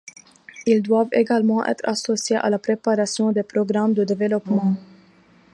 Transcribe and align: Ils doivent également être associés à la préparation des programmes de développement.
Ils 0.65 0.81
doivent 0.81 1.09
également 1.11 1.63
être 1.63 1.87
associés 1.87 2.35
à 2.37 2.49
la 2.49 2.57
préparation 2.57 3.31
des 3.31 3.43
programmes 3.43 3.93
de 3.93 4.03
développement. 4.03 4.75